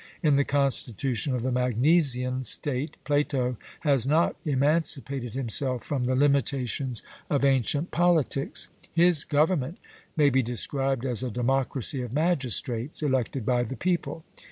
[0.23, 7.03] In the constitution of the Magnesian state Plato has not emancipated himself from the limitations
[7.29, 8.69] of ancient politics.
[8.91, 9.77] His government
[10.17, 14.23] may be described as a democracy of magistrates elected by the people.